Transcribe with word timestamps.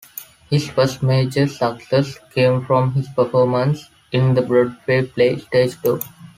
His 0.49 0.67
first 0.67 1.03
major 1.03 1.47
success 1.47 2.17
came 2.33 2.65
from 2.65 2.93
his 2.93 3.07
performance 3.09 3.91
in 4.11 4.33
the 4.33 4.41
Broadway 4.41 5.05
play 5.05 5.37
"Stage 5.37 5.79
Door". 5.83 5.99